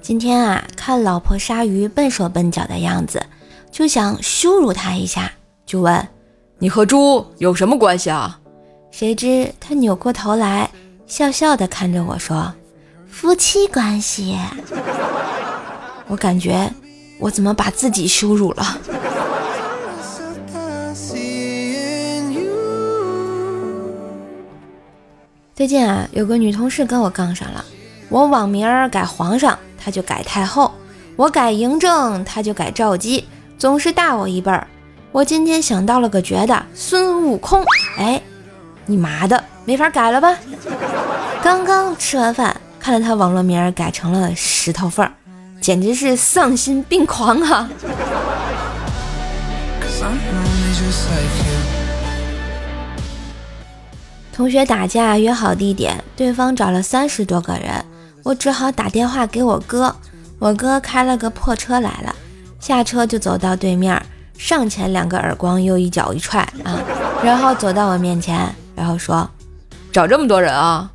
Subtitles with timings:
[0.00, 3.22] 今天啊，看老婆鲨鱼笨手笨脚的样子，
[3.70, 5.30] 就想羞辱她一下，
[5.66, 6.08] 就问
[6.58, 8.40] ：“你和猪有什么关系啊？”
[8.90, 10.70] 谁知他扭过头来，
[11.06, 12.52] 笑笑的看着我说
[13.06, 14.38] ：“夫妻关系。
[16.08, 16.72] ”我感觉
[17.20, 18.78] 我怎么把自己羞辱了？
[25.62, 27.64] 最近啊，有个女同事跟我杠上了。
[28.08, 30.68] 我网名改皇上，她就改太后；
[31.14, 33.24] 我改嬴政，她就改赵姬，
[33.58, 34.66] 总是大我一辈儿。
[35.12, 37.64] 我今天想到了个绝的，孙悟空。
[37.96, 38.20] 哎，
[38.86, 40.36] 你妈的，没法改了吧？
[41.44, 45.08] 刚刚吃完饭，看了他网络名改成了石头缝，
[45.60, 47.70] 简直是丧心病狂啊！
[54.32, 57.84] 同学打架约好地点，对方找了三十多个人，
[58.22, 59.94] 我只好打电话给我哥。
[60.38, 62.14] 我哥开了个破车来了，
[62.58, 64.02] 下车就走到对面，
[64.36, 66.80] 上前两个耳光，又一脚一踹啊，
[67.22, 69.28] 然后走到我面前，然后说
[69.92, 70.90] ：“找这么多人啊？”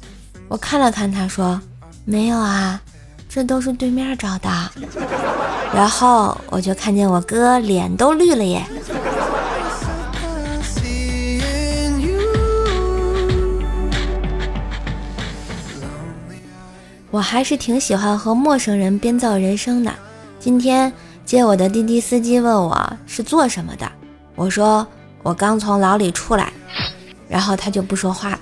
[0.49, 1.61] 我看了看他，说
[2.03, 2.81] ：“没有啊，
[3.29, 4.49] 这都是对面找的。”
[5.73, 8.65] 然后我就看见我哥脸都绿了耶。
[17.17, 19.91] 我还是挺喜欢和陌生人编造人生的。
[20.39, 20.93] 今天
[21.25, 23.91] 接我的滴滴司机问我是做什么的，
[24.35, 24.85] 我说
[25.23, 26.53] 我刚从牢里出来，
[27.27, 28.37] 然后他就不说话。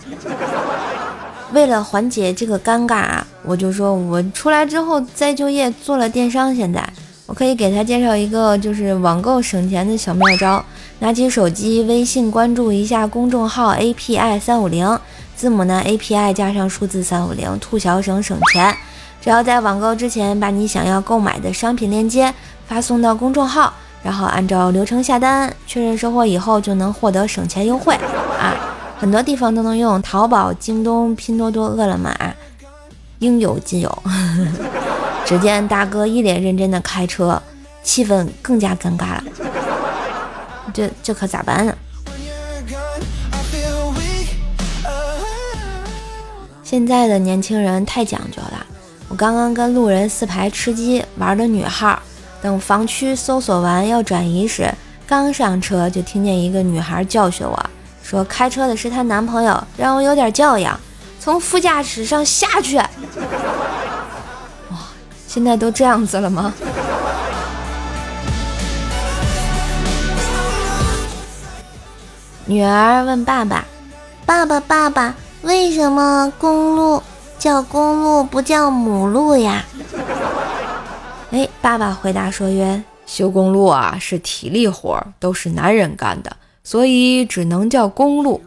[1.53, 6.85] 为了缓解这个尴尬啊，我就说我出来之后再就业做了电商，现在
[7.27, 10.61] 我可以给他介绍一个就是网购省钱的小妙招：
[10.99, 14.99] 拿起手机微信关注一下公众号 API 三五零。
[15.35, 18.75] 字母呢？API 加上数字三五零，兔小省省钱。
[19.21, 22.33] 只要在网购之前把你想要购买的商品链接
[22.67, 23.73] 发送到公众号，
[24.03, 27.95] 然后按照流程下单，确认收货以后就能获得省钱优惠
[28.39, 28.55] 啊！
[28.97, 32.15] 很多地方都能用，淘宝、京东、拼多多、饿了么，
[33.19, 34.03] 应有尽有。
[35.25, 37.41] 只见大哥一脸认真的开车，
[37.83, 39.23] 气氛更加尴尬了。
[40.71, 41.75] 这这可咋办呢？
[46.65, 48.65] 现在的年轻人太讲究了。
[49.07, 51.99] 我刚刚跟路人四排吃鸡玩的女号，
[52.41, 54.73] 等房区搜索完要转移时，
[55.05, 57.69] 刚上车就听见一个女孩教训我
[58.01, 60.79] 说：“开车的是她男朋友，让我有点教养，
[61.19, 62.77] 从副驾驶上下去。”
[64.71, 64.77] 哇，
[65.27, 66.51] 现在都这样子了吗？
[72.47, 73.63] 女儿问爸爸
[74.25, 75.13] ：“爸爸，爸爸。”
[75.45, 77.01] 为什么公路
[77.37, 79.63] 叫公路不叫母路呀？
[81.31, 88.41] 哎，爸爸回答说曰：修公路啊是体力活，都是男人干的，所以只能叫公路。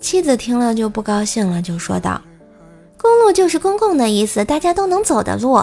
[0.00, 2.20] 妻子听了就不高兴了，就说道：
[3.00, 5.60] 公路就是公共的意思，大家都能走的路。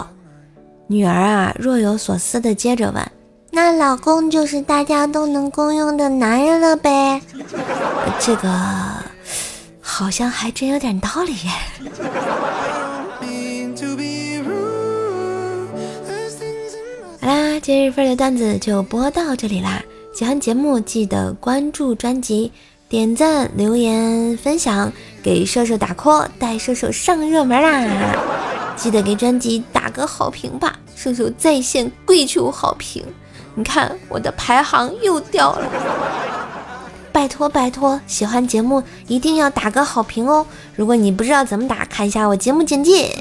[0.88, 3.12] 女儿啊若有所思的接着问：
[3.52, 7.22] 那老公就是大家都能公用的男人了呗？
[8.20, 8.50] 这个。
[9.98, 11.52] 好像还真有点道理耶。
[17.22, 19.82] 好啦，今日份的段子就播到这里啦！
[20.14, 22.52] 喜欢节目记得关注专辑、
[22.90, 24.92] 点赞、留言、分享，
[25.24, 28.18] 给射手打 call，带射手上热门啦！
[28.76, 33.02] 记得给专辑打个好评吧，射手在线跪求好评！
[33.54, 36.25] 你看我的排行又掉了。
[37.26, 40.46] 拜托拜托，喜欢节目一定要打个好评哦！
[40.76, 43.18] 如果你不知道怎么打，看一下我节目简介。